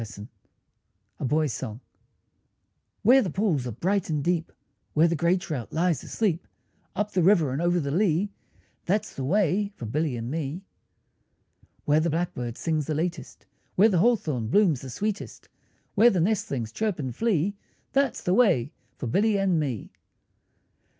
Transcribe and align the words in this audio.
TWO 0.01 0.05
SONGS 0.07 0.27
A 1.19 1.25
BOY'S 1.25 1.53
SONG 1.53 1.79
Where 3.03 3.21
the 3.21 3.29
pools 3.29 3.67
are 3.67 3.71
bright 3.71 4.09
and 4.09 4.23
deep, 4.23 4.51
Where 4.95 5.07
the 5.07 5.15
grey 5.15 5.37
trout 5.37 5.71
lies 5.71 6.03
asleep, 6.03 6.47
Up 6.95 7.11
the 7.11 7.21
river 7.21 7.51
and 7.53 7.61
over 7.61 7.79
the 7.79 7.91
lea, 7.91 8.31
That's 8.87 9.13
the 9.13 9.23
way 9.23 9.71
for 9.75 9.85
Billy 9.85 10.17
and 10.17 10.31
me. 10.31 10.63
Where 11.85 11.99
the 11.99 12.09
blackbird 12.09 12.57
sings 12.57 12.87
the 12.87 12.95
latest, 12.95 13.45
Where 13.75 13.89
the 13.89 13.99
hawthorn 13.99 14.47
blooms 14.47 14.81
the 14.81 14.89
sweetest, 14.89 15.49
Where 15.93 16.09
the 16.09 16.19
nestlings 16.19 16.71
chirp 16.71 16.97
and 16.97 17.15
flee, 17.15 17.53
That's 17.93 18.23
the 18.23 18.33
way 18.33 18.71
for 18.97 19.05
Billy 19.05 19.37
and 19.37 19.59
me. 19.59 19.91